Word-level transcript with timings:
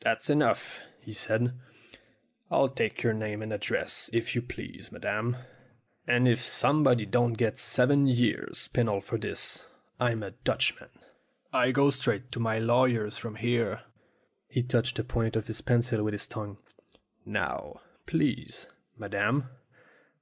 "That's 0.00 0.30
enough," 0.30 0.84
he 1.02 1.12
said; 1.12 1.52
"I'll 2.50 2.70
take 2.70 3.02
your 3.02 3.12
name 3.12 3.42
and 3.42 3.52
address, 3.52 4.08
if 4.10 4.34
you 4.34 4.40
please, 4.40 4.90
madam. 4.90 5.36
And 6.06 6.26
if 6.26 6.40
somebody 6.42 7.04
don't 7.04 7.34
get 7.34 7.58
seven 7.58 8.06
years' 8.06 8.68
penal 8.68 9.02
for 9.02 9.18
this, 9.18 9.66
I'm 10.00 10.22
a 10.22 10.30
Dutchman. 10.30 10.88
I 11.52 11.72
go 11.72 11.90
straight 11.90 12.32
to 12.32 12.40
my 12.40 12.58
lawyer's 12.58 13.18
from 13.18 13.34
here." 13.34 13.82
He 14.48 14.62
touched 14.62 14.96
the 14.96 15.04
point 15.04 15.36
of 15.36 15.46
his 15.46 15.60
pencil 15.60 16.02
with 16.02 16.12
his 16.14 16.26
tongue. 16.26 16.56
"Now, 17.26 17.82
please, 18.06 18.68
madam?" 18.96 19.44